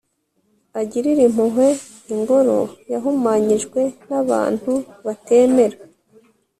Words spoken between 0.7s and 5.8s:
agirire impuhwe ingoro yahumanyijwe n'abantu batemera